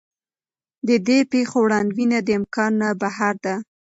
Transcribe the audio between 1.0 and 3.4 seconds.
دې پېښو وړاندوینه د امکان نه بهر